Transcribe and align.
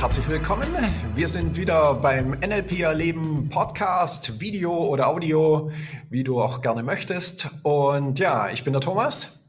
herzlich 0.00 0.28
willkommen. 0.28 0.68
Wir 1.14 1.26
sind 1.26 1.56
wieder 1.56 1.94
beim 1.94 2.32
NLP 2.32 2.80
Erleben 2.80 3.48
Podcast, 3.48 4.40
Video 4.40 4.72
oder 4.72 5.08
Audio, 5.08 5.70
wie 6.10 6.22
du 6.22 6.40
auch 6.40 6.60
gerne 6.60 6.82
möchtest. 6.82 7.48
Und 7.62 8.18
ja, 8.18 8.50
ich 8.50 8.62
bin 8.62 8.74
der 8.74 8.82
Thomas. 8.82 9.40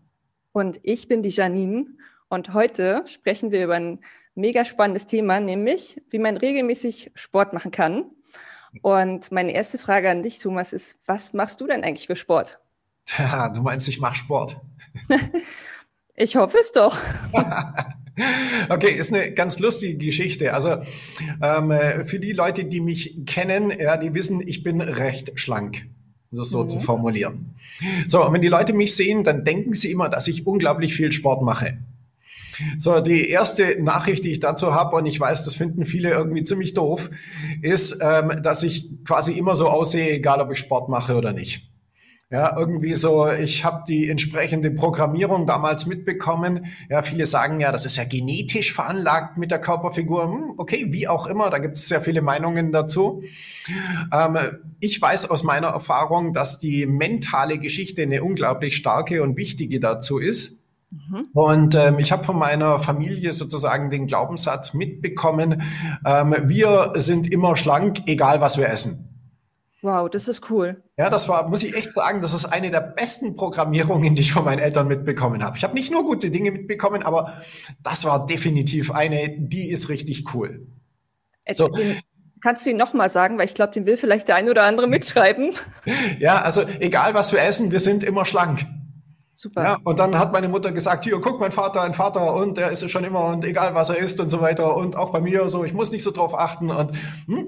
Und 0.53 0.79
ich 0.83 1.09
bin 1.09 1.21
die 1.21 1.29
Janine. 1.29 1.87
Und 2.29 2.53
heute 2.53 3.03
sprechen 3.07 3.51
wir 3.51 3.65
über 3.65 3.75
ein 3.75 3.99
mega 4.35 4.63
spannendes 4.63 5.05
Thema, 5.05 5.41
nämlich 5.41 6.01
wie 6.09 6.19
man 6.19 6.37
regelmäßig 6.37 7.11
Sport 7.15 7.51
machen 7.51 7.71
kann. 7.71 8.05
Und 8.81 9.31
meine 9.31 9.51
erste 9.51 9.77
Frage 9.77 10.09
an 10.09 10.23
dich, 10.23 10.39
Thomas, 10.39 10.71
ist, 10.71 10.97
was 11.05 11.33
machst 11.33 11.59
du 11.59 11.67
denn 11.67 11.83
eigentlich 11.83 12.07
für 12.07 12.15
Sport? 12.15 12.59
Ja, 13.17 13.49
du 13.49 13.61
meinst, 13.61 13.87
ich 13.89 13.99
mache 13.99 14.15
Sport. 14.15 14.59
ich 16.15 16.37
hoffe 16.37 16.57
es 16.59 16.71
doch. 16.71 16.97
Okay, 18.69 18.95
ist 18.95 19.13
eine 19.13 19.31
ganz 19.31 19.59
lustige 19.59 19.97
Geschichte. 19.97 20.53
Also 20.53 20.77
ähm, 21.41 21.71
für 22.05 22.19
die 22.19 22.31
Leute, 22.31 22.65
die 22.65 22.81
mich 22.81 23.25
kennen, 23.25 23.71
ja, 23.77 23.97
die 23.97 24.13
wissen, 24.13 24.41
ich 24.45 24.63
bin 24.63 24.81
recht 24.81 25.39
schlank, 25.39 25.87
um 26.31 26.39
das 26.39 26.49
so 26.49 26.63
mhm. 26.63 26.69
zu 26.69 26.79
formulieren. 26.79 27.55
So, 28.07 28.25
und 28.25 28.33
wenn 28.33 28.41
die 28.41 28.47
Leute 28.47 28.73
mich 28.73 28.95
sehen, 28.95 29.23
dann 29.23 29.45
denken 29.45 29.73
sie 29.73 29.91
immer, 29.91 30.09
dass 30.09 30.27
ich 30.27 30.47
unglaublich 30.47 30.95
viel 30.95 31.11
Sport 31.11 31.43
mache. 31.43 31.77
So, 32.79 32.99
die 33.01 33.29
erste 33.29 33.81
Nachricht, 33.81 34.23
die 34.23 34.31
ich 34.31 34.39
dazu 34.39 34.73
habe, 34.73 34.95
und 34.95 35.05
ich 35.05 35.19
weiß, 35.19 35.45
das 35.45 35.55
finden 35.55 35.85
viele 35.85 36.09
irgendwie 36.09 36.43
ziemlich 36.43 36.73
doof, 36.73 37.09
ist, 37.61 37.99
ähm, 38.01 38.41
dass 38.41 38.63
ich 38.63 38.89
quasi 39.05 39.33
immer 39.33 39.55
so 39.55 39.67
aussehe, 39.67 40.09
egal 40.09 40.41
ob 40.41 40.51
ich 40.51 40.59
Sport 40.59 40.89
mache 40.89 41.15
oder 41.15 41.33
nicht. 41.33 41.69
Ja, 42.29 42.57
irgendwie 42.57 42.93
so, 42.93 43.31
ich 43.31 43.63
habe 43.63 43.85
die 43.87 44.09
entsprechende 44.09 44.69
Programmierung 44.69 45.47
damals 45.47 45.85
mitbekommen. 45.85 46.65
Ja, 46.89 47.01
viele 47.01 47.25
sagen 47.25 47.61
ja, 47.61 47.71
das 47.71 47.85
ist 47.85 47.95
ja 47.95 48.03
genetisch 48.03 48.73
veranlagt 48.73 49.37
mit 49.37 49.49
der 49.49 49.61
Körperfigur. 49.61 50.23
Hm, 50.23 50.53
okay, 50.57 50.87
wie 50.89 51.07
auch 51.07 51.27
immer, 51.27 51.49
da 51.49 51.57
gibt 51.57 51.77
es 51.77 51.87
sehr 51.87 52.01
viele 52.01 52.21
Meinungen 52.21 52.73
dazu. 52.73 53.23
Ähm, 54.11 54.37
ich 54.81 55.01
weiß 55.01 55.29
aus 55.29 55.43
meiner 55.43 55.69
Erfahrung, 55.69 56.33
dass 56.33 56.59
die 56.59 56.85
mentale 56.85 57.59
Geschichte 57.59 58.01
eine 58.01 58.21
unglaublich 58.21 58.75
starke 58.75 59.23
und 59.23 59.37
wichtige 59.37 59.79
dazu 59.79 60.17
ist. 60.17 60.61
Mhm. 60.91 61.27
Und 61.33 61.75
ähm, 61.75 61.97
ich 61.97 62.11
habe 62.11 62.25
von 62.25 62.37
meiner 62.37 62.79
Familie 62.79 63.31
sozusagen 63.31 63.89
den 63.89 64.05
Glaubenssatz 64.05 64.73
mitbekommen, 64.73 65.63
ähm, 66.05 66.35
wir 66.43 66.91
sind 66.95 67.31
immer 67.31 67.55
schlank, 67.55 68.01
egal 68.05 68.41
was 68.41 68.57
wir 68.57 68.67
essen. 68.67 69.06
Wow, 69.81 70.09
das 70.09 70.27
ist 70.27 70.49
cool. 70.49 70.81
Ja, 70.97 71.09
das 71.09 71.29
war, 71.29 71.47
muss 71.47 71.61
ich 71.63 71.75
echt 71.75 71.93
sagen, 71.93 72.21
das 72.21 72.33
ist 72.33 72.45
eine 72.45 72.71
der 72.71 72.81
besten 72.81 73.35
Programmierungen, 73.35 74.15
die 74.15 74.21
ich 74.21 74.33
von 74.33 74.45
meinen 74.45 74.59
Eltern 74.59 74.87
mitbekommen 74.87 75.43
habe. 75.43 75.57
Ich 75.57 75.63
habe 75.63 75.75
nicht 75.75 75.91
nur 75.91 76.03
gute 76.03 76.31
Dinge 76.31 76.51
mitbekommen, 76.51 77.03
aber 77.03 77.41
das 77.83 78.05
war 78.05 78.25
definitiv 78.25 78.91
eine, 78.91 79.35
die 79.37 79.69
ist 79.69 79.89
richtig 79.89 80.33
cool. 80.33 80.67
So. 81.51 81.69
Kannst 82.41 82.65
du 82.65 82.69
ihn 82.69 82.77
nochmal 82.77 83.09
sagen, 83.09 83.37
weil 83.37 83.45
ich 83.45 83.55
glaube, 83.55 83.73
den 83.73 83.85
will 83.85 83.97
vielleicht 83.97 84.27
der 84.27 84.35
ein 84.35 84.49
oder 84.49 84.63
andere 84.63 84.87
mitschreiben. 84.87 85.53
Ja, 86.19 86.41
also 86.41 86.63
egal 86.79 87.13
was 87.13 87.31
wir 87.31 87.41
essen, 87.41 87.71
wir 87.71 87.79
sind 87.79 88.03
immer 88.03 88.25
schlank. 88.25 88.65
Super. 89.33 89.63
Ja, 89.63 89.77
und 89.83 89.99
dann 89.99 90.17
hat 90.17 90.33
meine 90.33 90.49
Mutter 90.49 90.71
gesagt, 90.71 91.03
hier, 91.03 91.19
guck, 91.21 91.39
mein 91.39 91.51
Vater, 91.51 91.83
ein 91.83 91.93
Vater 91.93 92.33
und 92.33 92.57
der 92.57 92.71
ist 92.71 92.83
es 92.83 92.91
schon 92.91 93.03
immer 93.03 93.25
und 93.25 93.45
egal 93.45 93.75
was 93.75 93.89
er 93.89 93.97
isst 93.97 94.19
und 94.19 94.29
so 94.29 94.41
weiter 94.41 94.75
und 94.75 94.95
auch 94.95 95.11
bei 95.11 95.21
mir 95.21 95.49
so, 95.49 95.63
ich 95.63 95.73
muss 95.73 95.91
nicht 95.91 96.03
so 96.03 96.11
drauf 96.11 96.37
achten 96.37 96.71
und 96.71 96.91
hm, 97.27 97.47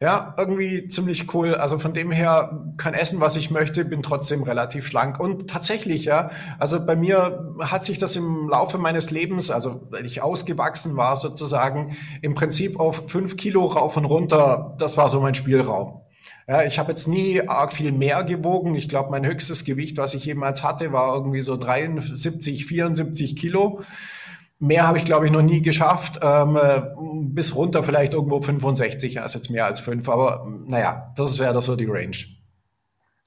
ja, 0.00 0.34
irgendwie 0.36 0.88
ziemlich 0.88 1.32
cool. 1.34 1.54
Also 1.54 1.78
von 1.78 1.94
dem 1.94 2.10
her 2.10 2.66
kann 2.76 2.92
essen, 2.92 3.20
was 3.20 3.34
ich 3.36 3.50
möchte, 3.50 3.84
bin 3.84 4.02
trotzdem 4.02 4.42
relativ 4.42 4.86
schlank. 4.86 5.18
Und 5.18 5.48
tatsächlich, 5.48 6.04
ja, 6.04 6.30
also 6.58 6.84
bei 6.84 6.96
mir 6.96 7.56
hat 7.60 7.82
sich 7.82 7.98
das 7.98 8.14
im 8.14 8.48
Laufe 8.48 8.76
meines 8.76 9.10
Lebens, 9.10 9.50
also 9.50 9.86
weil 9.90 10.04
ich 10.04 10.22
ausgewachsen 10.22 10.96
war 10.96 11.16
sozusagen, 11.16 11.96
im 12.20 12.34
Prinzip 12.34 12.78
auf 12.78 13.04
fünf 13.08 13.38
Kilo 13.38 13.64
rauf 13.64 13.96
und 13.96 14.04
runter, 14.04 14.74
das 14.78 14.98
war 14.98 15.08
so 15.08 15.20
mein 15.20 15.34
Spielraum. 15.34 16.02
Ja, 16.46 16.62
ich 16.62 16.78
habe 16.78 16.90
jetzt 16.92 17.08
nie 17.08 17.40
arg 17.48 17.72
viel 17.72 17.90
mehr 17.90 18.22
gewogen. 18.22 18.74
Ich 18.76 18.88
glaube, 18.88 19.10
mein 19.10 19.26
höchstes 19.26 19.64
Gewicht, 19.64 19.96
was 19.96 20.14
ich 20.14 20.26
jemals 20.26 20.62
hatte, 20.62 20.92
war 20.92 21.14
irgendwie 21.14 21.42
so 21.42 21.56
73, 21.56 22.66
74 22.66 23.34
Kilo. 23.34 23.80
Mehr 24.58 24.86
habe 24.86 24.98
ich, 24.98 25.04
glaube 25.04 25.26
ich, 25.26 25.32
noch 25.32 25.42
nie 25.42 25.60
geschafft. 25.60 26.20
Ähm, 26.22 26.56
äh, 26.56 26.82
bis 27.24 27.54
runter 27.54 27.82
vielleicht 27.82 28.14
irgendwo 28.14 28.40
65, 28.40 29.20
also 29.20 29.38
jetzt 29.38 29.50
mehr 29.50 29.66
als 29.66 29.80
fünf. 29.80 30.08
Aber 30.08 30.46
naja, 30.66 31.12
das 31.16 31.38
wäre 31.38 31.52
das 31.52 31.66
so 31.66 31.76
die 31.76 31.86
Range. 31.86 32.16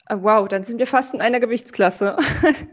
Ah, 0.06 0.18
wow, 0.22 0.48
dann 0.48 0.64
sind 0.64 0.80
wir 0.80 0.88
fast 0.88 1.14
in 1.14 1.22
einer 1.22 1.40
Gewichtsklasse. 1.40 2.18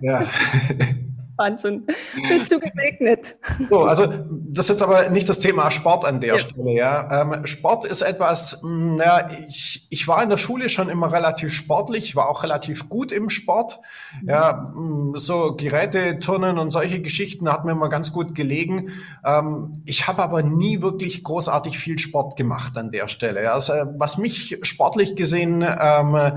Ja. 0.00 0.26
Wahnsinn. 1.36 1.86
Bist 2.28 2.50
du 2.50 2.58
gesegnet. 2.58 3.36
So, 3.68 3.84
also 3.84 4.06
das 4.06 4.66
ist 4.66 4.68
jetzt 4.68 4.82
aber 4.82 5.10
nicht 5.10 5.28
das 5.28 5.38
Thema 5.38 5.70
Sport 5.70 6.04
an 6.04 6.20
der 6.20 6.34
ja. 6.34 6.38
Stelle. 6.38 6.72
Ja. 6.72 7.22
Ähm, 7.22 7.46
Sport 7.46 7.84
ist 7.84 8.02
etwas, 8.02 8.62
hm, 8.62 8.98
ja, 8.98 9.28
ich, 9.46 9.86
ich 9.90 10.08
war 10.08 10.22
in 10.22 10.30
der 10.30 10.38
Schule 10.38 10.68
schon 10.68 10.88
immer 10.88 11.12
relativ 11.12 11.52
sportlich, 11.52 12.16
war 12.16 12.28
auch 12.28 12.42
relativ 12.42 12.88
gut 12.88 13.12
im 13.12 13.28
Sport. 13.28 13.80
Mhm. 14.22 14.28
Ja, 14.28 14.72
hm, 14.74 15.14
so 15.16 15.54
Geräte, 15.56 16.18
Turnen 16.20 16.58
und 16.58 16.70
solche 16.70 17.00
Geschichten 17.02 17.50
hat 17.50 17.64
mir 17.64 17.72
immer 17.72 17.88
ganz 17.88 18.12
gut 18.12 18.34
gelegen. 18.34 18.92
Ähm, 19.24 19.82
ich 19.84 20.08
habe 20.08 20.22
aber 20.22 20.42
nie 20.42 20.80
wirklich 20.80 21.22
großartig 21.22 21.78
viel 21.78 21.98
Sport 21.98 22.36
gemacht 22.36 22.76
an 22.78 22.90
der 22.90 23.08
Stelle. 23.08 23.52
Also 23.52 23.72
was 23.98 24.18
mich 24.18 24.58
sportlich 24.62 25.16
gesehen 25.16 25.62
ähm, 25.62 26.32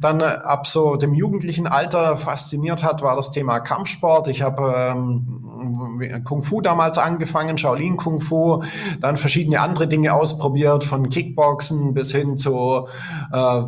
dann 0.00 0.22
ab 0.22 0.66
so 0.66 0.96
dem 0.96 1.14
jugendlichen 1.14 1.66
Alter 1.66 2.16
fasziniert 2.16 2.82
hat, 2.82 3.02
war 3.02 3.16
das 3.16 3.30
Thema 3.30 3.60
Kampfsport. 3.60 4.28
Ich 4.32 4.42
habe 4.42 4.74
ähm, 4.74 6.22
Kung 6.24 6.42
Fu 6.42 6.60
damals 6.60 6.98
angefangen, 6.98 7.56
Shaolin 7.58 7.96
Kung 7.96 8.20
Fu, 8.20 8.62
dann 9.00 9.16
verschiedene 9.16 9.60
andere 9.60 9.86
Dinge 9.86 10.12
ausprobiert, 10.14 10.84
von 10.84 11.08
Kickboxen 11.08 11.94
bis 11.94 12.12
hin 12.12 12.38
zu 12.38 12.88
äh, 13.32 13.36
äh, 13.36 13.64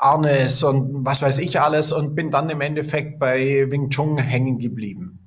Arnes 0.00 0.64
und 0.64 1.06
was 1.06 1.22
weiß 1.22 1.38
ich 1.38 1.60
alles 1.60 1.92
und 1.92 2.14
bin 2.14 2.30
dann 2.30 2.50
im 2.50 2.60
Endeffekt 2.60 3.18
bei 3.18 3.66
Wing 3.70 3.90
Chun 3.90 4.18
hängen 4.18 4.58
geblieben. 4.58 5.21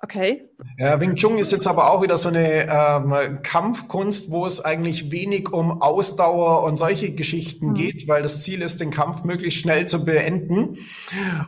Okay. 0.00 0.44
Ja, 0.78 1.00
Wing 1.00 1.16
Chun 1.16 1.38
ist 1.38 1.52
jetzt 1.52 1.66
aber 1.66 1.90
auch 1.90 2.02
wieder 2.02 2.18
so 2.18 2.28
eine 2.28 2.68
ähm, 2.70 3.42
Kampfkunst, 3.42 4.30
wo 4.30 4.44
es 4.44 4.62
eigentlich 4.62 5.10
wenig 5.10 5.52
um 5.52 5.80
Ausdauer 5.80 6.64
und 6.64 6.76
solche 6.76 7.14
Geschichten 7.14 7.68
mhm. 7.68 7.74
geht, 7.74 8.08
weil 8.08 8.22
das 8.22 8.42
Ziel 8.42 8.60
ist, 8.60 8.80
den 8.80 8.90
Kampf 8.90 9.24
möglichst 9.24 9.60
schnell 9.60 9.86
zu 9.86 10.04
beenden. 10.04 10.76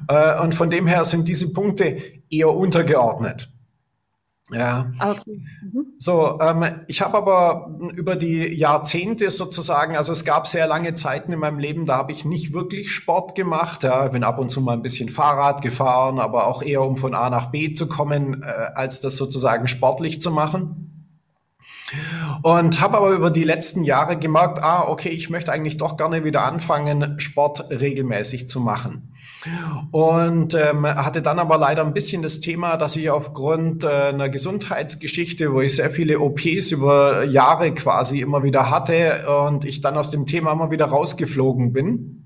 Äh, 0.08 0.40
und 0.40 0.54
von 0.54 0.70
dem 0.70 0.86
her 0.86 1.04
sind 1.04 1.28
diese 1.28 1.52
Punkte 1.52 1.98
eher 2.30 2.54
untergeordnet. 2.54 3.50
Ja. 4.50 4.90
Okay. 4.98 5.42
Mhm. 5.62 5.86
So, 5.98 6.38
ähm, 6.40 6.64
ich 6.86 7.02
habe 7.02 7.18
aber 7.18 7.70
über 7.94 8.16
die 8.16 8.46
Jahrzehnte 8.46 9.30
sozusagen, 9.30 9.96
also 9.96 10.12
es 10.12 10.24
gab 10.24 10.46
sehr 10.46 10.66
lange 10.66 10.94
Zeiten 10.94 11.32
in 11.32 11.38
meinem 11.38 11.58
Leben, 11.58 11.84
da 11.84 11.96
habe 11.96 12.12
ich 12.12 12.24
nicht 12.24 12.54
wirklich 12.54 12.92
Sport 12.92 13.34
gemacht. 13.34 13.84
Ja, 13.84 14.06
ich 14.06 14.12
bin 14.12 14.24
ab 14.24 14.38
und 14.38 14.50
zu 14.50 14.60
mal 14.60 14.72
ein 14.72 14.82
bisschen 14.82 15.10
Fahrrad 15.10 15.60
gefahren, 15.60 16.18
aber 16.18 16.46
auch 16.46 16.62
eher 16.62 16.82
um 16.82 16.96
von 16.96 17.14
A 17.14 17.28
nach 17.28 17.50
B 17.50 17.74
zu 17.74 17.88
kommen, 17.88 18.42
äh, 18.42 18.46
als 18.46 19.00
das 19.00 19.16
sozusagen 19.16 19.68
sportlich 19.68 20.22
zu 20.22 20.30
machen. 20.30 20.88
Und 22.42 22.80
habe 22.80 22.98
aber 22.98 23.10
über 23.10 23.30
die 23.30 23.44
letzten 23.44 23.84
Jahre 23.84 24.18
gemerkt, 24.18 24.62
ah, 24.62 24.84
okay, 24.88 25.08
ich 25.08 25.30
möchte 25.30 25.52
eigentlich 25.52 25.76
doch 25.76 25.96
gerne 25.96 26.24
wieder 26.24 26.44
anfangen, 26.44 27.18
Sport 27.18 27.70
regelmäßig 27.70 28.48
zu 28.48 28.60
machen. 28.60 29.12
Und 29.90 30.54
ähm, 30.54 30.86
hatte 30.86 31.22
dann 31.22 31.38
aber 31.38 31.58
leider 31.58 31.84
ein 31.84 31.94
bisschen 31.94 32.22
das 32.22 32.40
Thema, 32.40 32.76
dass 32.76 32.96
ich 32.96 33.10
aufgrund 33.10 33.84
äh, 33.84 33.88
einer 33.88 34.28
Gesundheitsgeschichte, 34.28 35.52
wo 35.52 35.60
ich 35.60 35.76
sehr 35.76 35.90
viele 35.90 36.20
OPs 36.20 36.72
über 36.72 37.24
Jahre 37.24 37.72
quasi 37.74 38.20
immer 38.20 38.42
wieder 38.42 38.70
hatte 38.70 39.26
und 39.46 39.64
ich 39.64 39.80
dann 39.80 39.96
aus 39.96 40.10
dem 40.10 40.26
Thema 40.26 40.52
immer 40.52 40.70
wieder 40.70 40.86
rausgeflogen 40.86 41.72
bin. 41.72 42.17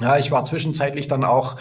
Ja, 0.00 0.16
ich 0.16 0.30
war 0.30 0.44
zwischenzeitlich 0.44 1.08
dann 1.08 1.24
auch 1.24 1.56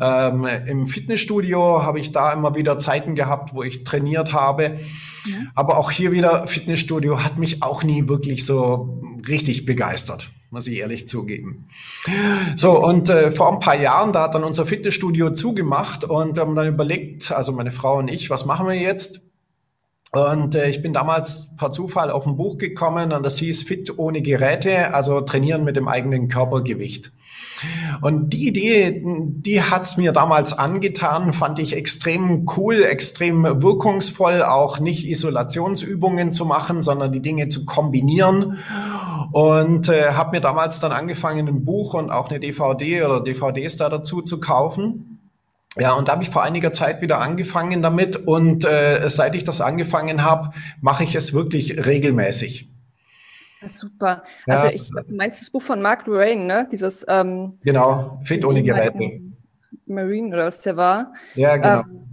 ähm, 0.00 0.46
im 0.66 0.86
Fitnessstudio, 0.86 1.82
habe 1.82 2.00
ich 2.00 2.12
da 2.12 2.32
immer 2.32 2.54
wieder 2.54 2.78
Zeiten 2.78 3.14
gehabt, 3.14 3.54
wo 3.54 3.62
ich 3.62 3.84
trainiert 3.84 4.32
habe. 4.32 4.78
Ja. 5.24 5.36
Aber 5.54 5.78
auch 5.78 5.90
hier 5.90 6.12
wieder, 6.12 6.46
Fitnessstudio 6.46 7.22
hat 7.22 7.38
mich 7.38 7.62
auch 7.62 7.82
nie 7.84 8.08
wirklich 8.08 8.44
so 8.44 9.02
richtig 9.28 9.64
begeistert, 9.64 10.30
muss 10.50 10.66
ich 10.66 10.78
ehrlich 10.78 11.08
zugeben. 11.08 11.68
So, 12.56 12.84
und 12.84 13.08
äh, 13.10 13.30
vor 13.30 13.52
ein 13.52 13.60
paar 13.60 13.76
Jahren, 13.76 14.12
da 14.12 14.24
hat 14.24 14.34
dann 14.34 14.44
unser 14.44 14.66
Fitnessstudio 14.66 15.30
zugemacht 15.30 16.04
und 16.04 16.36
wir 16.36 16.42
haben 16.42 16.56
dann 16.56 16.68
überlegt, 16.68 17.32
also 17.32 17.52
meine 17.52 17.72
Frau 17.72 17.98
und 17.98 18.08
ich, 18.08 18.28
was 18.28 18.44
machen 18.44 18.66
wir 18.66 18.74
jetzt? 18.74 19.23
Und 20.14 20.54
äh, 20.54 20.68
ich 20.68 20.80
bin 20.80 20.92
damals 20.92 21.48
per 21.56 21.72
Zufall 21.72 22.08
auf 22.08 22.24
ein 22.24 22.36
Buch 22.36 22.56
gekommen 22.56 23.12
und 23.12 23.24
das 23.24 23.36
hieß 23.38 23.64
Fit 23.64 23.98
ohne 23.98 24.22
Geräte, 24.22 24.94
also 24.94 25.20
trainieren 25.22 25.64
mit 25.64 25.74
dem 25.74 25.88
eigenen 25.88 26.28
Körpergewicht. 26.28 27.10
Und 28.00 28.30
die 28.30 28.46
Idee, 28.46 29.02
die 29.04 29.60
hat's 29.60 29.96
mir 29.96 30.12
damals 30.12 30.56
angetan, 30.56 31.32
fand 31.32 31.58
ich 31.58 31.74
extrem 31.74 32.46
cool, 32.56 32.84
extrem 32.84 33.42
wirkungsvoll, 33.42 34.42
auch 34.42 34.78
nicht 34.78 35.04
Isolationsübungen 35.04 36.32
zu 36.32 36.44
machen, 36.44 36.82
sondern 36.82 37.10
die 37.10 37.22
Dinge 37.22 37.48
zu 37.48 37.64
kombinieren. 37.64 38.58
Und 39.32 39.88
äh, 39.88 40.12
habe 40.12 40.36
mir 40.36 40.40
damals 40.40 40.78
dann 40.78 40.92
angefangen, 40.92 41.48
ein 41.48 41.64
Buch 41.64 41.94
und 41.94 42.12
auch 42.12 42.30
eine 42.30 42.38
DVD 42.38 43.02
oder 43.02 43.20
DVDs 43.20 43.78
da 43.78 43.88
dazu 43.88 44.22
zu 44.22 44.38
kaufen 44.38 45.13
Ja, 45.78 45.92
und 45.94 46.08
da 46.08 46.12
habe 46.12 46.22
ich 46.22 46.30
vor 46.30 46.42
einiger 46.42 46.72
Zeit 46.72 47.00
wieder 47.00 47.20
angefangen 47.20 47.82
damit 47.82 48.16
und 48.16 48.64
äh, 48.64 49.08
seit 49.08 49.34
ich 49.34 49.44
das 49.44 49.60
angefangen 49.60 50.24
habe, 50.24 50.52
mache 50.80 51.04
ich 51.04 51.14
es 51.14 51.32
wirklich 51.32 51.84
regelmäßig. 51.86 52.70
Super. 53.66 54.22
Ja. 54.46 54.54
Also 54.54 54.68
ich 54.68 54.90
meinst 55.08 55.40
das 55.40 55.50
Buch 55.50 55.62
von 55.62 55.80
Mark 55.80 56.06
Lorraine, 56.06 56.44
ne? 56.44 56.68
Dieses 56.70 57.04
ähm, 57.08 57.58
Genau, 57.62 58.20
Fit 58.24 58.44
ohne 58.44 58.62
Geräte. 58.62 59.20
Marine 59.86 60.34
oder 60.34 60.46
was 60.46 60.62
der 60.62 60.76
war. 60.76 61.14
Ja, 61.34 61.56
genau. 61.56 61.80
Ähm, 61.80 62.04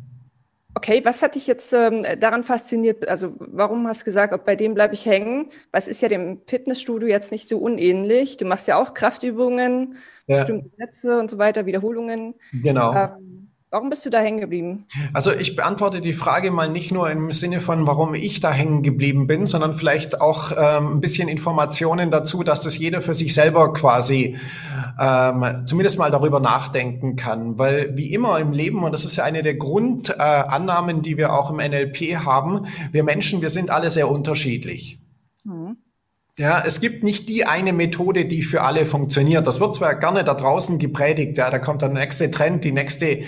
Okay, 0.73 1.03
was 1.03 1.21
hat 1.21 1.35
dich 1.35 1.47
jetzt 1.47 1.73
ähm, 1.73 2.05
daran 2.19 2.45
fasziniert? 2.45 3.07
Also 3.07 3.33
warum 3.39 3.87
hast 3.87 4.01
du 4.01 4.05
gesagt, 4.05 4.33
ob 4.33 4.45
bei 4.45 4.55
dem 4.55 4.73
bleibe 4.73 4.93
ich 4.93 5.05
hängen? 5.05 5.49
Was 5.71 5.89
ist 5.89 6.01
ja 6.01 6.07
dem 6.07 6.41
Fitnessstudio 6.47 7.09
jetzt 7.09 7.31
nicht 7.31 7.47
so 7.47 7.57
unähnlich. 7.57 8.37
Du 8.37 8.45
machst 8.45 8.69
ja 8.69 8.77
auch 8.77 8.93
Kraftübungen, 8.93 9.97
ja. 10.27 10.37
bestimmte 10.37 10.69
Sätze 10.77 11.19
und 11.19 11.29
so 11.29 11.37
weiter, 11.37 11.65
Wiederholungen. 11.65 12.35
Genau. 12.53 12.93
Ähm, 12.95 13.50
Warum 13.73 13.89
bist 13.89 14.05
du 14.05 14.09
da 14.09 14.19
hängen 14.19 14.41
geblieben? 14.41 14.85
Also 15.13 15.31
ich 15.31 15.55
beantworte 15.55 16.01
die 16.01 16.11
Frage 16.11 16.51
mal 16.51 16.69
nicht 16.69 16.91
nur 16.91 17.09
im 17.09 17.31
Sinne 17.31 17.61
von, 17.61 17.87
warum 17.87 18.13
ich 18.15 18.41
da 18.41 18.51
hängen 18.51 18.83
geblieben 18.83 19.27
bin, 19.27 19.45
sondern 19.45 19.75
vielleicht 19.75 20.19
auch 20.19 20.51
ähm, 20.51 20.97
ein 20.97 20.99
bisschen 20.99 21.29
Informationen 21.29 22.11
dazu, 22.11 22.43
dass 22.43 22.63
das 22.63 22.77
jeder 22.77 23.01
für 23.01 23.13
sich 23.13 23.33
selber 23.33 23.71
quasi 23.71 24.35
ähm, 24.99 25.63
zumindest 25.65 25.97
mal 25.97 26.11
darüber 26.11 26.41
nachdenken 26.41 27.15
kann. 27.15 27.57
Weil 27.57 27.95
wie 27.95 28.13
immer 28.13 28.39
im 28.39 28.51
Leben, 28.51 28.83
und 28.83 28.91
das 28.91 29.05
ist 29.05 29.15
ja 29.15 29.23
eine 29.23 29.41
der 29.41 29.55
Grundannahmen, 29.55 30.97
äh, 30.97 31.01
die 31.01 31.15
wir 31.15 31.31
auch 31.31 31.49
im 31.49 31.55
NLP 31.55 32.25
haben, 32.25 32.65
wir 32.91 33.05
Menschen, 33.05 33.41
wir 33.41 33.49
sind 33.49 33.69
alle 33.69 33.89
sehr 33.89 34.11
unterschiedlich. 34.11 34.99
Mhm. 35.45 35.77
Ja, 36.37 36.61
es 36.65 36.81
gibt 36.81 37.03
nicht 37.03 37.29
die 37.29 37.45
eine 37.45 37.71
Methode, 37.71 38.25
die 38.25 38.41
für 38.41 38.63
alle 38.63 38.85
funktioniert. 38.85 39.47
Das 39.47 39.61
wird 39.61 39.75
zwar 39.75 39.95
gerne 39.95 40.25
da 40.25 40.33
draußen 40.33 40.77
gepredigt, 40.77 41.37
ja, 41.37 41.49
da 41.49 41.59
kommt 41.59 41.81
der 41.81 41.89
nächste 41.89 42.31
Trend, 42.31 42.65
die 42.65 42.73
nächste 42.73 43.23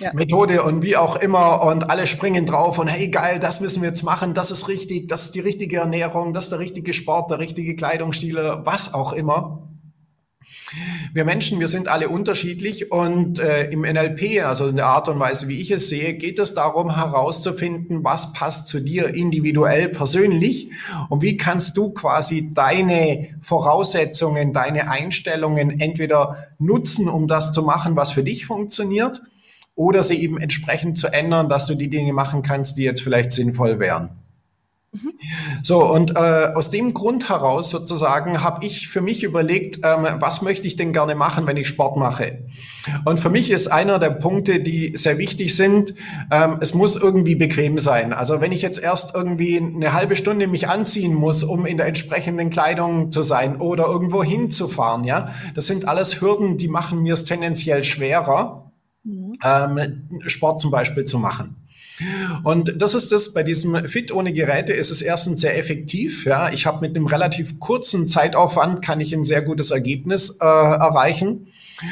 ja. 0.00 0.12
Methode 0.12 0.62
und 0.62 0.82
wie 0.82 0.96
auch 0.96 1.16
immer 1.16 1.62
und 1.62 1.90
alle 1.90 2.06
springen 2.06 2.46
drauf 2.46 2.78
und 2.78 2.88
hey 2.88 3.08
geil, 3.08 3.38
das 3.40 3.60
müssen 3.60 3.82
wir 3.82 3.88
jetzt 3.88 4.02
machen, 4.02 4.34
das 4.34 4.50
ist 4.50 4.68
richtig, 4.68 5.08
das 5.08 5.24
ist 5.24 5.34
die 5.34 5.40
richtige 5.40 5.78
Ernährung, 5.78 6.32
das 6.32 6.44
ist 6.44 6.50
der 6.50 6.58
richtige 6.58 6.92
Sport, 6.92 7.30
der 7.30 7.38
richtige 7.38 7.76
Kleidungsstil, 7.76 8.36
was 8.64 8.94
auch 8.94 9.12
immer. 9.12 9.68
Wir 11.12 11.24
Menschen, 11.24 11.60
wir 11.60 11.68
sind 11.68 11.88
alle 11.88 12.08
unterschiedlich 12.08 12.90
und 12.90 13.38
äh, 13.38 13.70
im 13.70 13.82
NLP, 13.82 14.44
also 14.44 14.66
in 14.66 14.76
der 14.76 14.86
Art 14.86 15.08
und 15.08 15.18
Weise, 15.18 15.46
wie 15.46 15.60
ich 15.60 15.70
es 15.70 15.88
sehe, 15.88 16.14
geht 16.14 16.38
es 16.38 16.54
darum 16.54 16.96
herauszufinden, 16.96 18.02
was 18.02 18.32
passt 18.32 18.68
zu 18.68 18.80
dir 18.80 19.14
individuell, 19.14 19.88
persönlich 19.88 20.70
und 21.08 21.22
wie 21.22 21.36
kannst 21.36 21.76
du 21.76 21.90
quasi 21.90 22.50
deine 22.52 23.28
Voraussetzungen, 23.40 24.52
deine 24.52 24.90
Einstellungen 24.90 25.80
entweder 25.80 26.48
nutzen, 26.58 27.08
um 27.08 27.28
das 27.28 27.52
zu 27.52 27.62
machen, 27.62 27.94
was 27.96 28.10
für 28.10 28.24
dich 28.24 28.46
funktioniert 28.46 29.22
oder 29.74 30.02
sie 30.02 30.22
eben 30.22 30.38
entsprechend 30.38 30.98
zu 30.98 31.08
ändern, 31.08 31.48
dass 31.48 31.66
du 31.66 31.74
die 31.74 31.90
Dinge 31.90 32.12
machen 32.12 32.42
kannst, 32.42 32.78
die 32.78 32.84
jetzt 32.84 33.02
vielleicht 33.02 33.32
sinnvoll 33.32 33.78
wären. 33.80 34.10
Mhm. 34.94 35.12
So, 35.62 35.84
und 35.84 36.16
äh, 36.16 36.52
aus 36.54 36.70
dem 36.70 36.94
Grund 36.94 37.28
heraus 37.28 37.70
sozusagen 37.70 38.42
habe 38.42 38.64
ich 38.64 38.88
für 38.88 39.00
mich 39.00 39.24
überlegt, 39.24 39.80
ähm, 39.82 40.06
was 40.20 40.42
möchte 40.42 40.68
ich 40.68 40.76
denn 40.76 40.92
gerne 40.92 41.16
machen, 41.16 41.46
wenn 41.46 41.56
ich 41.56 41.66
Sport 41.66 41.96
mache? 41.96 42.44
Und 43.04 43.18
für 43.18 43.30
mich 43.30 43.50
ist 43.50 43.66
einer 43.68 43.98
der 43.98 44.10
Punkte, 44.10 44.60
die 44.60 44.96
sehr 44.96 45.18
wichtig 45.18 45.56
sind, 45.56 45.94
ähm, 46.30 46.58
es 46.60 46.74
muss 46.74 46.94
irgendwie 46.94 47.34
bequem 47.34 47.78
sein. 47.78 48.12
Also 48.12 48.40
wenn 48.40 48.52
ich 48.52 48.62
jetzt 48.62 48.80
erst 48.80 49.14
irgendwie 49.14 49.56
eine 49.56 49.92
halbe 49.92 50.14
Stunde 50.14 50.46
mich 50.46 50.68
anziehen 50.68 51.14
muss, 51.14 51.42
um 51.42 51.66
in 51.66 51.76
der 51.76 51.86
entsprechenden 51.86 52.50
Kleidung 52.50 53.10
zu 53.10 53.22
sein 53.22 53.56
oder 53.56 53.86
irgendwo 53.86 54.22
hinzufahren, 54.22 55.02
ja, 55.02 55.34
das 55.54 55.66
sind 55.66 55.88
alles 55.88 56.20
Hürden, 56.20 56.56
die 56.56 56.68
machen 56.68 57.02
mir 57.02 57.14
es 57.14 57.24
tendenziell 57.24 57.82
schwerer 57.82 58.70
ähm, 59.04 60.08
Sport 60.26 60.60
zum 60.60 60.70
Beispiel 60.70 61.04
zu 61.04 61.18
machen. 61.18 61.56
Und 62.42 62.80
das 62.82 62.94
ist 62.94 63.12
das, 63.12 63.32
bei 63.34 63.44
diesem 63.44 63.88
Fit 63.88 64.10
ohne 64.10 64.32
Geräte 64.32 64.72
ist 64.72 64.90
es 64.90 65.00
erstens 65.00 65.40
sehr 65.40 65.56
effektiv. 65.56 66.24
Ja, 66.24 66.50
ich 66.50 66.66
habe 66.66 66.80
mit 66.80 66.96
einem 66.96 67.06
relativ 67.06 67.60
kurzen 67.60 68.08
Zeitaufwand 68.08 68.82
kann 68.82 69.00
ich 69.00 69.14
ein 69.14 69.22
sehr 69.22 69.42
gutes 69.42 69.70
Ergebnis 69.70 70.38
äh, 70.40 70.44
erreichen. 70.44 71.46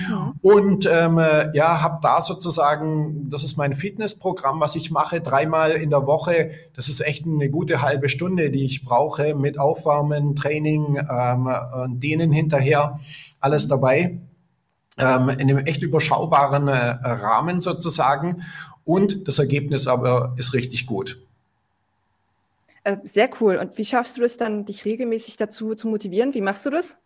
Ja. 0.08 0.34
Und 0.42 0.88
ähm, 0.90 1.18
ja, 1.52 1.82
habe 1.82 1.98
da 2.02 2.20
sozusagen, 2.20 3.28
das 3.30 3.44
ist 3.44 3.56
mein 3.56 3.74
Fitnessprogramm, 3.74 4.58
was 4.60 4.74
ich 4.74 4.90
mache, 4.90 5.20
dreimal 5.20 5.72
in 5.72 5.90
der 5.90 6.06
Woche. 6.06 6.50
Das 6.74 6.88
ist 6.88 7.00
echt 7.00 7.24
eine 7.24 7.48
gute 7.48 7.82
halbe 7.82 8.08
Stunde, 8.08 8.50
die 8.50 8.64
ich 8.64 8.84
brauche 8.84 9.34
mit 9.34 9.58
Aufwärmen, 9.58 10.34
Training, 10.34 10.98
ähm, 10.98 11.48
Dehnen 12.00 12.32
hinterher, 12.32 12.98
alles 13.40 13.68
dabei 13.68 14.18
ähm, 14.98 15.28
in 15.28 15.40
einem 15.40 15.58
echt 15.58 15.82
überschaubaren 15.82 16.68
äh, 16.68 16.74
Rahmen 16.74 17.60
sozusagen. 17.60 18.44
Und 18.84 19.28
das 19.28 19.38
Ergebnis 19.38 19.86
aber 19.86 20.34
ist 20.36 20.54
richtig 20.54 20.86
gut. 20.86 21.20
Äh, 22.84 22.96
sehr 23.04 23.30
cool. 23.40 23.56
Und 23.56 23.78
wie 23.78 23.84
schaffst 23.84 24.16
du 24.16 24.22
das 24.22 24.36
dann, 24.36 24.64
dich 24.64 24.84
regelmäßig 24.84 25.36
dazu 25.36 25.74
zu 25.74 25.88
motivieren? 25.88 26.34
Wie 26.34 26.40
machst 26.40 26.66
du 26.66 26.70
das? 26.70 26.98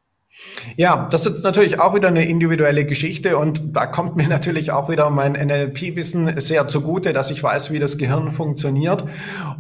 Ja, 0.76 1.08
das 1.10 1.24
ist 1.26 1.44
natürlich 1.44 1.80
auch 1.80 1.94
wieder 1.94 2.08
eine 2.08 2.28
individuelle 2.28 2.84
Geschichte 2.84 3.38
und 3.38 3.74
da 3.74 3.86
kommt 3.86 4.16
mir 4.16 4.28
natürlich 4.28 4.70
auch 4.70 4.88
wieder 4.88 5.08
mein 5.10 5.32
NLP-Wissen 5.32 6.40
sehr 6.40 6.68
zugute, 6.68 7.12
dass 7.12 7.30
ich 7.30 7.42
weiß, 7.42 7.72
wie 7.72 7.78
das 7.78 7.98
Gehirn 7.98 8.32
funktioniert 8.32 9.04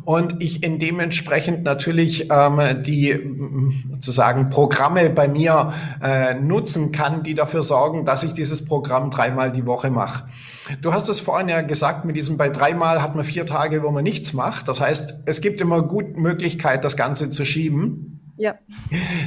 und 0.04 0.42
ich 0.42 0.62
in 0.62 0.78
dementsprechend 0.78 1.64
natürlich 1.64 2.28
ähm, 2.30 2.60
die 2.82 3.18
sozusagen 3.92 4.50
Programme 4.50 5.08
bei 5.10 5.28
mir 5.28 5.72
äh, 6.02 6.34
nutzen 6.34 6.92
kann, 6.92 7.22
die 7.22 7.34
dafür 7.34 7.62
sorgen, 7.62 8.04
dass 8.04 8.22
ich 8.22 8.34
dieses 8.34 8.64
Programm 8.64 9.10
dreimal 9.10 9.52
die 9.52 9.66
Woche 9.66 9.90
mache. 9.90 10.24
Du 10.82 10.92
hast 10.92 11.08
es 11.08 11.20
vorhin 11.20 11.48
ja 11.48 11.62
gesagt, 11.62 12.04
mit 12.04 12.16
diesem 12.16 12.36
bei 12.36 12.48
dreimal 12.48 13.02
hat 13.02 13.14
man 13.14 13.24
vier 13.24 13.46
Tage, 13.46 13.82
wo 13.82 13.90
man 13.90 14.02
nichts 14.02 14.32
macht. 14.32 14.68
Das 14.68 14.80
heißt, 14.80 15.22
es 15.24 15.40
gibt 15.40 15.60
immer 15.60 15.82
gut 15.82 16.16
Möglichkeit, 16.16 16.84
das 16.84 16.96
Ganze 16.96 17.30
zu 17.30 17.44
schieben. 17.44 18.15
Ja. 18.36 18.54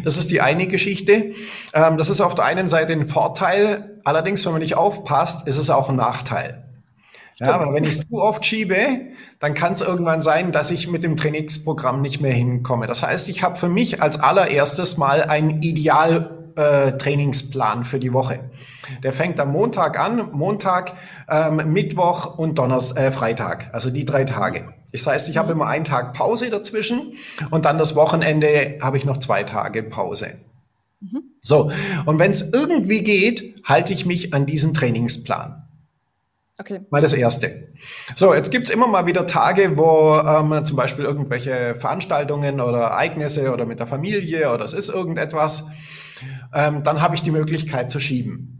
Das 0.03 0.17
ist 0.17 0.31
die 0.31 0.41
eine 0.41 0.67
Geschichte. 0.67 1.33
Ähm, 1.73 1.97
das 1.97 2.09
ist 2.09 2.21
auf 2.21 2.35
der 2.35 2.45
einen 2.45 2.69
Seite 2.69 2.93
ein 2.93 3.07
Vorteil. 3.07 3.99
Allerdings, 4.03 4.45
wenn 4.45 4.53
man 4.53 4.61
nicht 4.61 4.75
aufpasst, 4.75 5.47
ist 5.47 5.57
es 5.57 5.69
auch 5.69 5.89
ein 5.89 5.95
Nachteil. 5.95 6.63
Ja, 7.39 7.53
aber 7.53 7.73
wenn 7.73 7.85
ich 7.85 7.91
es 7.91 8.07
zu 8.07 8.21
oft 8.21 8.45
schiebe, 8.45 9.01
dann 9.39 9.53
kann 9.53 9.73
es 9.73 9.81
irgendwann 9.81 10.21
sein, 10.21 10.51
dass 10.51 10.71
ich 10.71 10.89
mit 10.89 11.05
dem 11.05 11.15
Trainingsprogramm 11.15 12.01
nicht 12.01 12.19
mehr 12.19 12.33
hinkomme. 12.33 12.85
Das 12.85 13.01
heißt, 13.01 13.29
ich 13.29 13.43
habe 13.43 13.55
für 13.55 13.69
mich 13.69 14.01
als 14.01 14.19
allererstes 14.19 14.97
mal 14.97 15.23
einen 15.23 15.61
Ideal-Trainingsplan 15.63 16.38
äh, 16.59 17.83
für 17.83 17.99
die 17.99 18.13
Woche. 18.13 18.49
Der 19.03 19.13
fängt 19.13 19.39
am 19.39 19.51
Montag 19.51 19.99
an, 19.99 20.29
Montag, 20.31 20.93
ähm, 21.29 21.71
Mittwoch 21.71 22.37
und 22.37 22.57
Donnerstag, 22.57 23.03
äh, 23.03 23.11
Freitag, 23.11 23.69
also 23.73 23.89
die 23.89 24.05
drei 24.05 24.25
Tage. 24.25 24.73
Das 24.91 25.05
heißt, 25.05 25.29
ich 25.29 25.37
habe 25.37 25.51
immer 25.51 25.67
einen 25.67 25.85
Tag 25.85 26.13
Pause 26.13 26.49
dazwischen 26.49 27.13
und 27.51 27.65
dann 27.65 27.77
das 27.77 27.95
Wochenende 27.95 28.77
habe 28.81 28.97
ich 28.97 29.05
noch 29.05 29.17
zwei 29.17 29.43
Tage 29.43 29.83
Pause. 29.83 30.39
Mhm. 30.99 31.23
So, 31.41 31.71
und 32.05 32.19
wenn 32.19 32.31
es 32.31 32.51
irgendwie 32.53 33.03
geht, 33.03 33.63
halte 33.63 33.93
ich 33.93 34.05
mich 34.05 34.33
an 34.33 34.45
diesen 34.45 34.73
Trainingsplan. 34.73 35.63
Okay. 36.59 36.81
Mal 36.89 37.01
das 37.01 37.13
Erste. 37.13 37.69
So, 38.17 38.33
jetzt 38.33 38.51
gibt's 38.51 38.69
immer 38.69 38.87
mal 38.87 39.05
wieder 39.05 39.25
Tage, 39.25 39.77
wo 39.77 40.17
ähm, 40.17 40.65
zum 40.65 40.75
Beispiel 40.75 41.05
irgendwelche 41.05 41.75
Veranstaltungen 41.75 42.59
oder 42.59 42.79
Ereignisse 42.79 43.53
oder 43.53 43.65
mit 43.65 43.79
der 43.79 43.87
Familie 43.87 44.53
oder 44.53 44.65
es 44.65 44.73
ist 44.73 44.89
irgendetwas, 44.89 45.67
ähm, 46.53 46.83
dann 46.83 47.01
habe 47.01 47.15
ich 47.15 47.23
die 47.23 47.31
Möglichkeit 47.31 47.91
zu 47.91 47.99
schieben. 47.99 48.55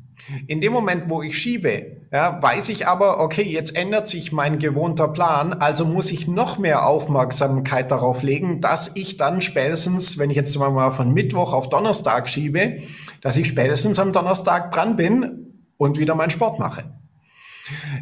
In 0.48 0.62
dem 0.62 0.74
Moment, 0.74 1.10
wo 1.10 1.22
ich 1.22 1.38
schiebe, 1.38 1.98
ja, 2.12 2.42
weiß 2.42 2.70
ich 2.70 2.88
aber, 2.88 3.20
okay, 3.20 3.44
jetzt 3.44 3.76
ändert 3.76 4.08
sich 4.08 4.32
mein 4.32 4.60
gewohnter 4.60 5.08
Plan, 5.08 5.54
also 5.54 5.86
muss 5.86 6.12
ich 6.12 6.28
noch 6.28 6.58
mehr 6.58 6.86
Aufmerksamkeit 6.86 7.90
darauf 7.90 8.22
legen, 8.22 8.62
dass 8.62 8.96
ich 8.96 9.18
dann 9.18 9.42
spätestens, 9.42 10.18
wenn 10.18 10.30
ich 10.30 10.36
jetzt 10.36 10.58
mal 10.58 10.92
von 10.92 11.14
Mittwoch 11.14 11.54
auf 11.54 11.70
Donnerstag 11.70 12.30
schiebe, 12.30 12.80
dass 13.22 13.38
ich 13.38 13.48
spätestens 13.48 13.98
am 13.98 14.12
Donnerstag 14.12 14.72
dran 14.72 14.98
bin 14.98 15.64
und 15.78 15.98
wieder 15.98 16.16
meinen 16.16 16.32
Sport 16.32 16.60
mache. 16.60 16.84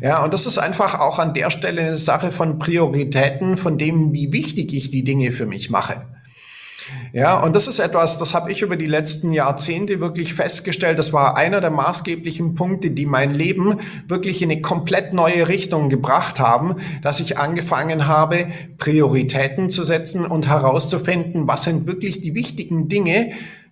Ja, 0.01 0.24
und 0.24 0.34
das 0.34 0.46
ist 0.46 0.58
einfach 0.58 1.00
auch 1.00 1.20
an 1.20 1.34
der 1.34 1.51
Stelle 1.51 1.82
eine 1.82 1.98
Sache 1.98 2.32
von 2.32 2.58
Prioritäten, 2.60 3.58
von 3.58 3.77
dem, 3.77 4.13
wie 4.13 4.32
wichtig 4.32 4.74
ich 4.74 4.89
die 4.89 5.03
Dinge 5.03 5.32
für 5.32 5.46
mich 5.46 5.70
mache. 5.70 6.06
Ja, 7.13 7.41
und 7.44 7.56
das 7.56 7.67
ist 7.67 7.79
etwas, 7.79 8.17
das 8.17 8.34
habe 8.34 8.51
ich 8.51 8.62
über 8.62 8.75
die 8.75 8.86
letzten 8.86 9.32
Jahrzehnte 9.32 10.00
wirklich 10.00 10.34
festgestellt. 10.34 11.00
Das 11.00 11.13
war 11.13 11.36
einer 11.36 11.62
der 11.62 11.72
maßgeblichen 11.72 12.56
Punkte, 12.56 12.91
die 12.91 13.06
mein 13.06 13.34
Leben 13.34 13.79
wirklich 14.08 14.41
in 14.41 14.51
eine 14.51 14.62
komplett 14.62 15.13
neue 15.13 15.48
Richtung 15.48 15.89
gebracht 15.89 16.39
haben, 16.39 16.75
dass 17.01 17.20
ich 17.20 17.38
angefangen 17.38 18.08
habe, 18.08 18.48
Prioritäten 18.77 19.70
zu 19.70 19.84
setzen 19.84 20.25
und 20.25 20.48
herauszufinden, 20.48 21.48
was 21.48 21.63
sind 21.63 21.88
wirklich 21.88 22.22
die 22.22 22.36
wichtigen 22.36 22.88
Dinge, 22.88 23.32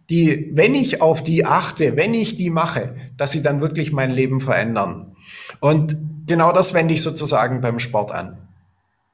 die, 0.09 0.51
wenn 0.53 0.75
ich 0.75 1.01
auf 1.01 1.23
die 1.23 1.45
achte, 1.45 1.95
wenn 1.95 2.13
ich 2.13 2.35
die 2.35 2.49
mache, 2.49 2.95
dass 3.17 3.31
sie 3.31 3.41
dann 3.41 3.61
wirklich 3.61 3.91
mein 3.91 4.11
Leben 4.11 4.39
verändern. 4.39 5.15
Und 5.59 5.97
genau 6.27 6.51
das 6.51 6.73
wende 6.73 6.93
ich 6.93 7.01
sozusagen 7.01 7.61
beim 7.61 7.79
Sport 7.79 8.11
an. 8.11 8.37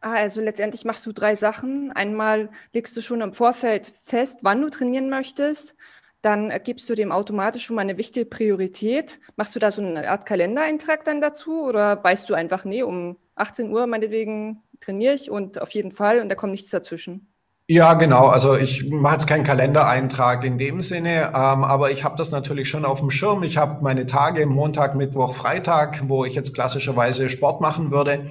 Ah, 0.02 0.14
also 0.16 0.42
letztendlich 0.42 0.84
machst 0.84 1.06
du 1.06 1.12
drei 1.12 1.36
Sachen. 1.36 1.92
Einmal 1.92 2.50
legst 2.74 2.98
du 2.98 3.02
schon 3.02 3.22
im 3.22 3.34
Vorfeld 3.34 3.94
fest, 4.04 4.40
wann 4.42 4.62
du 4.62 4.70
trainieren 4.70 5.10
möchtest. 5.10 5.76
dann 6.24 6.52
gibst 6.64 6.88
du 6.90 6.94
dem 6.96 7.12
automatisch 7.12 7.66
schon 7.66 7.76
mal 7.76 7.82
eine 7.82 7.98
wichtige 7.98 8.26
Priorität. 8.28 9.20
Machst 9.38 9.56
du 9.56 9.60
da 9.60 9.72
so 9.72 9.82
eine 9.82 10.08
Art 10.10 10.26
Kalendereintrag 10.28 11.04
dann 11.04 11.20
dazu 11.20 11.64
oder 11.64 12.04
weißt 12.04 12.30
du 12.30 12.36
einfach, 12.36 12.64
nee, 12.64 12.84
um 12.84 13.18
18 13.36 13.72
Uhr 13.72 13.88
meinetwegen 13.88 14.62
trainiere 14.82 15.16
ich 15.16 15.32
und 15.32 15.60
auf 15.60 15.72
jeden 15.72 15.92
Fall 15.92 16.20
und 16.20 16.30
da 16.30 16.36
kommt 16.36 16.52
nichts 16.52 16.70
dazwischen? 16.70 17.31
Ja, 17.72 17.94
genau. 17.94 18.28
Also 18.28 18.58
ich 18.58 18.90
mache 18.90 19.14
jetzt 19.14 19.28
keinen 19.28 19.46
Kalendereintrag 19.46 20.44
in 20.44 20.58
dem 20.58 20.82
Sinne, 20.82 21.28
ähm, 21.28 21.64
aber 21.64 21.90
ich 21.90 22.04
habe 22.04 22.18
das 22.18 22.30
natürlich 22.30 22.68
schon 22.68 22.84
auf 22.84 23.00
dem 23.00 23.10
Schirm. 23.10 23.44
Ich 23.44 23.56
habe 23.56 23.82
meine 23.82 24.06
Tage 24.06 24.46
Montag, 24.46 24.94
Mittwoch, 24.94 25.34
Freitag, 25.34 26.04
wo 26.10 26.26
ich 26.26 26.36
jetzt 26.36 26.54
klassischerweise 26.54 27.30
Sport 27.30 27.62
machen 27.62 27.90
würde. 27.90 28.26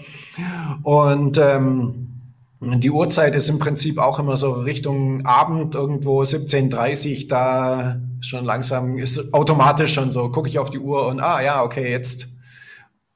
Und 0.83 1.39
ähm, 1.39 2.21
die 2.61 2.91
Uhrzeit 2.91 3.35
ist 3.35 3.49
im 3.49 3.59
Prinzip 3.59 3.97
auch 3.97 4.19
immer 4.19 4.37
so 4.37 4.53
Richtung 4.53 5.25
Abend, 5.25 5.75
irgendwo 5.75 6.21
17.30 6.21 7.27
da 7.27 7.97
schon 8.21 8.45
langsam, 8.45 8.99
ist 8.99 9.33
automatisch 9.33 9.95
schon 9.95 10.13
so, 10.13 10.29
gucke 10.29 10.51
ich 10.51 10.59
auf 10.59 10.69
die 10.69 10.81
Uhr 10.81 11.07
und 11.07 11.19
ah 11.19 11.41
ja, 11.41 11.63
okay, 11.63 11.91
jetzt 11.91 12.29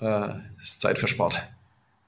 äh, 0.00 0.28
ist 0.62 0.80
Zeit 0.80 0.98
für 0.98 1.06
Sport. 1.06 1.36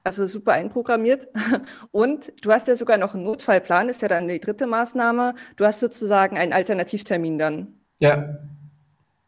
Also 0.06 0.28
super 0.28 0.52
einprogrammiert. 0.52 1.26
Und 1.90 2.32
du 2.40 2.52
hast 2.52 2.68
ja 2.68 2.76
sogar 2.76 2.96
noch 2.96 3.14
einen 3.14 3.24
Notfallplan, 3.24 3.88
ist 3.88 4.02
ja 4.02 4.08
dann 4.08 4.28
die 4.28 4.38
dritte 4.38 4.68
Maßnahme. 4.68 5.34
Du 5.56 5.64
hast 5.64 5.80
sozusagen 5.80 6.38
einen 6.38 6.52
Alternativtermin 6.52 7.38
dann. 7.38 7.80
Ja. 7.98 8.38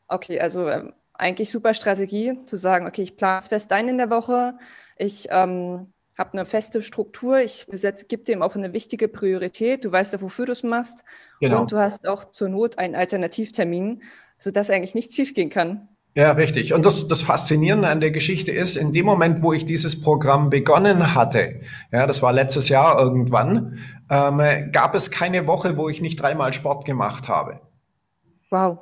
Okay, 0.06 0.38
also 0.38 0.68
ähm, 0.68 0.92
eigentlich 1.14 1.50
super 1.50 1.74
Strategie, 1.74 2.38
zu 2.46 2.56
sagen, 2.56 2.86
okay, 2.86 3.02
ich 3.02 3.16
plane 3.16 3.40
es 3.40 3.48
fest 3.48 3.72
ein 3.72 3.88
in 3.88 3.98
der 3.98 4.08
Woche. 4.08 4.56
Ich 4.96 5.26
ähm, 5.32 5.92
habe 6.16 6.34
eine 6.34 6.46
feste 6.46 6.80
Struktur, 6.80 7.40
ich 7.40 7.66
gebe 8.06 8.22
dem 8.22 8.40
auch 8.40 8.54
eine 8.54 8.72
wichtige 8.72 9.08
Priorität, 9.08 9.84
du 9.84 9.90
weißt 9.90 10.12
ja, 10.12 10.20
wofür 10.20 10.46
du 10.46 10.52
es 10.52 10.62
machst 10.62 11.02
genau. 11.40 11.62
und 11.62 11.72
du 11.72 11.78
hast 11.78 12.06
auch 12.06 12.26
zur 12.26 12.48
Not 12.48 12.78
einen 12.78 12.94
Alternativtermin, 12.94 14.04
sodass 14.36 14.70
eigentlich 14.70 14.94
nichts 14.94 15.16
schiefgehen 15.16 15.50
kann. 15.50 15.88
Ja, 16.18 16.32
richtig. 16.32 16.74
Und 16.74 16.84
das, 16.84 17.06
das 17.06 17.22
Faszinierende 17.22 17.86
an 17.86 18.00
der 18.00 18.10
Geschichte 18.10 18.50
ist, 18.50 18.74
in 18.74 18.92
dem 18.92 19.06
Moment, 19.06 19.40
wo 19.40 19.52
ich 19.52 19.66
dieses 19.66 20.00
Programm 20.00 20.50
begonnen 20.50 21.14
hatte, 21.14 21.60
ja, 21.92 22.08
das 22.08 22.22
war 22.22 22.32
letztes 22.32 22.68
Jahr 22.68 22.98
irgendwann, 22.98 23.78
ähm, 24.10 24.72
gab 24.72 24.96
es 24.96 25.12
keine 25.12 25.46
Woche, 25.46 25.76
wo 25.76 25.88
ich 25.88 26.00
nicht 26.00 26.20
dreimal 26.20 26.52
Sport 26.52 26.86
gemacht 26.86 27.28
habe. 27.28 27.60
Wow. 28.50 28.78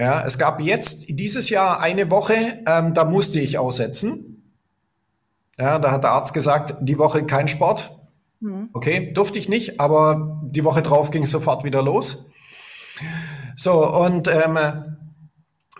Ja, 0.00 0.24
es 0.26 0.36
gab 0.36 0.58
jetzt 0.58 1.04
dieses 1.10 1.48
Jahr 1.48 1.78
eine 1.78 2.10
Woche, 2.10 2.64
ähm, 2.66 2.92
da 2.92 3.04
musste 3.04 3.38
ich 3.38 3.56
aussetzen. 3.56 4.52
Ja, 5.56 5.78
da 5.78 5.92
hat 5.92 6.02
der 6.02 6.10
Arzt 6.10 6.34
gesagt, 6.34 6.74
die 6.80 6.98
Woche 6.98 7.24
kein 7.24 7.46
Sport. 7.46 7.96
Mhm. 8.40 8.70
Okay, 8.72 9.12
durfte 9.12 9.38
ich 9.38 9.48
nicht, 9.48 9.78
aber 9.78 10.40
die 10.42 10.64
Woche 10.64 10.82
drauf 10.82 11.12
ging 11.12 11.24
sofort 11.24 11.62
wieder 11.62 11.82
los. 11.82 12.28
So, 13.54 13.88
und 13.96 14.26
ähm, 14.26 14.58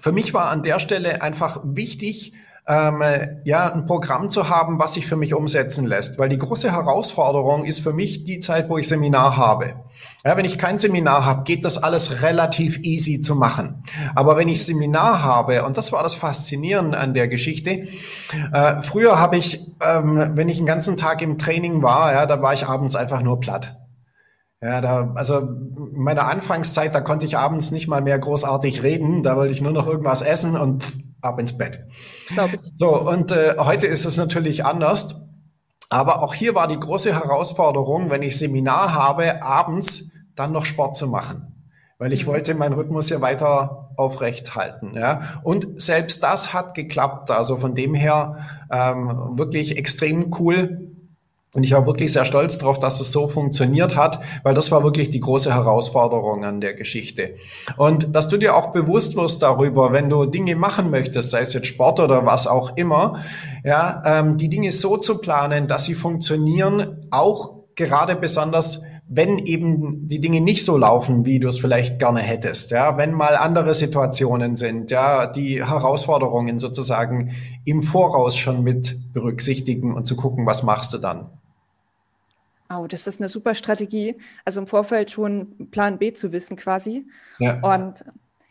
für 0.01 0.13
mich 0.13 0.35
war 0.35 0.51
an 0.51 0.63
der 0.63 0.81
Stelle 0.81 1.23
einfach 1.23 1.61
wichtig, 1.63 2.33
ähm, 2.67 3.03
ja, 3.45 3.73
ein 3.73 3.87
Programm 3.87 4.31
zu 4.31 4.49
haben, 4.49 4.79
was 4.79 4.95
sich 4.95 5.07
für 5.07 5.17
mich 5.17 5.35
umsetzen 5.35 5.87
lässt. 5.87 6.19
Weil 6.19 6.29
die 6.29 6.39
große 6.39 6.71
Herausforderung 6.71 7.65
ist 7.65 7.81
für 7.81 7.93
mich 7.93 8.25
die 8.25 8.39
Zeit, 8.39 8.69
wo 8.69 8.79
ich 8.79 8.87
Seminar 8.87 9.37
habe. 9.37 9.75
Ja, 10.25 10.37
wenn 10.37 10.45
ich 10.45 10.57
kein 10.57 10.79
Seminar 10.79 11.25
habe, 11.25 11.43
geht 11.43 11.65
das 11.65 11.83
alles 11.83 12.23
relativ 12.23 12.79
easy 12.83 13.23
zu 13.23 13.35
machen. 13.35 13.83
Aber 14.15 14.37
wenn 14.37 14.49
ich 14.49 14.65
Seminar 14.65 15.23
habe, 15.23 15.65
und 15.65 15.79
das 15.79 15.93
war 15.93 16.03
das 16.03 16.15
Faszinierende 16.15 16.97
an 16.97 17.13
der 17.13 17.29
Geschichte, 17.29 17.89
äh, 18.53 18.83
früher 18.83 19.19
habe 19.19 19.37
ich, 19.37 19.61
ähm, 19.83 20.33
wenn 20.35 20.49
ich 20.49 20.59
den 20.59 20.67
ganzen 20.67 20.97
Tag 20.97 21.23
im 21.23 21.39
Training 21.39 21.83
war, 21.83 22.13
ja, 22.13 22.27
da 22.27 22.41
war 22.41 22.55
ich 22.55 22.67
abends 22.67 22.95
einfach 22.95 23.23
nur 23.23 23.41
platt. 23.41 23.77
Ja, 24.63 24.83
da, 24.83 25.13
also 25.15 25.39
in 25.39 26.03
meiner 26.03 26.27
Anfangszeit, 26.29 26.95
da 26.95 27.01
konnte 27.01 27.25
ich 27.25 27.39
abends 27.39 27.71
nicht 27.71 27.89
mal 27.89 28.03
mehr 28.03 28.19
großartig 28.19 28.83
reden, 28.83 29.23
da 29.23 29.37
wollte 29.37 29.53
ich 29.53 29.63
nur 29.63 29.73
noch 29.73 29.87
irgendwas 29.87 30.21
essen 30.21 30.57
und 30.57 30.85
ab 31.23 31.39
ins 31.39 31.57
Bett. 31.57 31.87
Ich. 32.29 32.61
So, 32.79 33.01
und 33.01 33.33
äh, 33.33 33.55
heute 33.59 33.87
ist 33.87 34.05
es 34.05 34.17
natürlich 34.17 34.65
anders. 34.65 35.27
Aber 35.89 36.23
auch 36.23 36.35
hier 36.35 36.55
war 36.55 36.69
die 36.69 36.79
große 36.79 37.13
Herausforderung, 37.13 38.11
wenn 38.11 38.23
ich 38.23 38.39
Seminar 38.39 38.95
habe, 38.95 39.43
abends 39.43 40.13
dann 40.37 40.53
noch 40.53 40.65
Sport 40.65 40.95
zu 40.95 41.09
machen. 41.09 41.69
Weil 41.99 42.13
ich 42.13 42.27
mhm. 42.27 42.31
wollte 42.31 42.55
meinen 42.55 42.75
Rhythmus 42.75 43.09
ja 43.09 43.21
weiter 43.21 43.91
aufrecht 43.97 44.55
halten. 44.55 44.93
Ja. 44.95 45.41
Und 45.43 45.81
selbst 45.81 46.23
das 46.23 46.55
hat 46.55 46.75
geklappt. 46.75 47.31
Also 47.31 47.57
von 47.57 47.75
dem 47.75 47.95
her 47.95 48.39
ähm, 48.71 49.37
wirklich 49.37 49.77
extrem 49.77 50.33
cool, 50.39 50.90
und 51.53 51.65
ich 51.65 51.73
war 51.73 51.85
wirklich 51.85 52.13
sehr 52.13 52.25
stolz 52.25 52.59
darauf, 52.59 52.79
dass 52.79 53.01
es 53.01 53.11
so 53.11 53.27
funktioniert 53.27 53.97
hat, 53.97 54.21
weil 54.45 54.55
das 54.55 54.71
war 54.71 54.85
wirklich 54.85 55.11
die 55.11 55.19
große 55.19 55.53
Herausforderung 55.53 56.45
an 56.45 56.61
der 56.61 56.75
Geschichte. 56.75 57.35
Und 57.77 58.15
dass 58.15 58.29
du 58.29 58.37
dir 58.37 58.55
auch 58.55 58.69
bewusst 58.69 59.17
wirst 59.17 59.43
darüber, 59.43 59.93
wenn 59.93 60.09
du 60.09 60.27
Dinge 60.27 60.55
machen 60.55 60.91
möchtest, 60.91 61.31
sei 61.31 61.41
es 61.41 61.53
jetzt 61.53 61.67
Sport 61.67 61.99
oder 61.99 62.25
was 62.25 62.47
auch 62.47 62.77
immer, 62.77 63.25
ja, 63.65 64.01
ähm, 64.07 64.39
die 64.39 64.49
Dinge 64.49 64.71
so 64.71 64.97
zu 64.97 65.19
planen, 65.19 65.67
dass 65.67 65.87
sie 65.87 65.95
funktionieren, 65.95 67.09
auch 67.11 67.55
gerade 67.75 68.15
besonders 68.15 68.83
wenn 69.13 69.39
eben 69.39 70.07
die 70.07 70.21
Dinge 70.21 70.41
nicht 70.41 70.65
so 70.65 70.77
laufen, 70.77 71.27
wie 71.27 71.41
du 71.41 71.49
es 71.49 71.59
vielleicht 71.59 71.99
gerne 71.99 72.21
hättest, 72.21 72.71
ja, 72.71 72.97
wenn 72.97 73.13
mal 73.13 73.35
andere 73.35 73.75
Situationen 73.75 74.55
sind, 74.55 74.93
ja, 74.93 75.27
die 75.27 75.67
Herausforderungen 75.67 76.61
sozusagen 76.61 77.33
im 77.65 77.83
Voraus 77.83 78.37
schon 78.37 78.63
mit 78.63 79.13
berücksichtigen 79.13 79.95
und 79.95 80.07
zu 80.07 80.15
gucken, 80.15 80.47
was 80.47 80.63
machst 80.63 80.93
du 80.95 80.99
dann. 80.99 81.40
Oh, 82.73 82.87
das 82.87 83.07
ist 83.09 83.21
eine 83.21 83.29
super 83.29 83.57
Strategie. 83.57 84.17
Also 84.45 84.61
im 84.61 84.67
Vorfeld 84.69 85.11
schon 85.11 85.71
Plan 85.71 85.99
B 85.99 86.13
zu 86.13 86.31
wissen 86.31 86.57
quasi. 86.57 87.07
Ja. 87.39 87.61
Und 87.61 88.05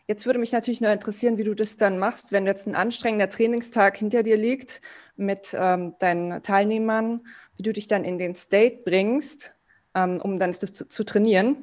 jetzt 0.08 0.26
würde 0.26 0.38
mich 0.38 0.52
natürlich 0.52 0.82
nur 0.82 0.92
interessieren, 0.92 1.38
wie 1.38 1.44
du 1.44 1.54
das 1.54 1.78
dann 1.78 1.98
machst, 1.98 2.30
wenn 2.30 2.46
jetzt 2.46 2.66
ein 2.66 2.74
anstrengender 2.74 3.30
Trainingstag 3.30 3.96
hinter 3.96 4.22
dir 4.22 4.36
liegt 4.36 4.82
mit 5.16 5.56
ähm, 5.58 5.94
deinen 6.00 6.42
Teilnehmern, 6.42 7.22
wie 7.56 7.62
du 7.62 7.72
dich 7.72 7.88
dann 7.88 8.04
in 8.04 8.18
den 8.18 8.34
State 8.34 8.80
bringst, 8.84 9.56
ähm, 9.94 10.20
um 10.22 10.38
dann 10.38 10.52
zu, 10.52 10.66
zu 10.66 11.04
trainieren. 11.04 11.56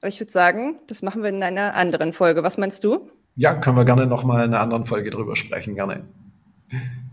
Aber 0.00 0.08
ich 0.08 0.18
würde 0.20 0.32
sagen, 0.32 0.78
das 0.86 1.02
machen 1.02 1.22
wir 1.22 1.28
in 1.28 1.42
einer 1.42 1.74
anderen 1.74 2.14
Folge. 2.14 2.42
Was 2.42 2.56
meinst 2.56 2.82
du? 2.82 3.10
Ja, 3.36 3.54
können 3.54 3.76
wir 3.76 3.84
gerne 3.84 4.06
nochmal 4.06 4.46
in 4.46 4.54
einer 4.54 4.62
anderen 4.62 4.86
Folge 4.86 5.10
drüber 5.10 5.36
sprechen, 5.36 5.74
gerne. 5.74 6.04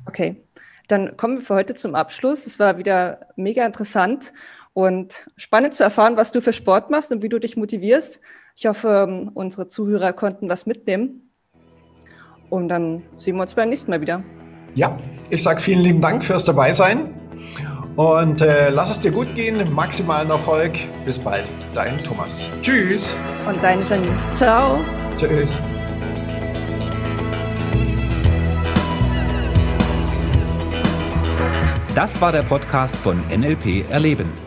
Okay, 0.05 0.43
dann 0.87 1.17
kommen 1.17 1.39
wir 1.39 1.41
für 1.41 1.55
heute 1.55 1.75
zum 1.75 1.95
Abschluss. 1.95 2.47
Es 2.47 2.59
war 2.59 2.77
wieder 2.77 3.27
mega 3.35 3.65
interessant 3.65 4.31
und 4.77 5.25
spannend 5.37 5.73
zu 5.73 5.83
erfahren, 5.83 6.17
was 6.17 6.31
du 6.31 6.39
für 6.39 6.53
Sport 6.53 6.91
machst 6.91 7.11
und 7.11 7.23
wie 7.23 7.29
du 7.29 7.39
dich 7.39 7.57
motivierst. 7.57 8.21
Ich 8.55 8.67
hoffe, 8.67 9.07
ähm, 9.09 9.31
unsere 9.33 9.67
Zuhörer 9.67 10.13
konnten 10.13 10.49
was 10.49 10.67
mitnehmen. 10.67 11.31
Und 12.51 12.67
dann 12.67 13.01
sehen 13.17 13.37
wir 13.37 13.41
uns 13.41 13.55
beim 13.55 13.69
nächsten 13.69 13.89
Mal 13.89 14.01
wieder. 14.01 14.21
Ja, 14.75 14.95
ich 15.31 15.41
sage 15.41 15.61
vielen 15.61 15.79
lieben 15.79 15.99
Dank 15.99 16.23
fürs 16.23 16.45
Dabeisein 16.45 17.11
und 17.95 18.41
äh, 18.41 18.69
lass 18.69 18.91
es 18.91 18.99
dir 18.99 19.09
gut 19.09 19.33
gehen. 19.33 19.73
Maximalen 19.73 20.29
Erfolg. 20.29 20.73
Bis 21.05 21.17
bald. 21.17 21.49
Dein 21.73 22.03
Thomas. 22.03 22.47
Tschüss. 22.61 23.17
Und 23.49 23.63
deine 23.63 23.81
Janine. 23.81 24.15
Ciao. 24.35 24.77
Tschüss. 25.17 25.59
Das 31.95 32.21
war 32.21 32.31
der 32.31 32.43
Podcast 32.43 32.95
von 32.97 33.19
NLP 33.35 33.89
Erleben. 33.89 34.46